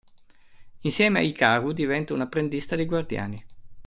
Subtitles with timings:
[0.79, 3.45] Insieme a Hikaru, diventa una apprendista dei Guardiani.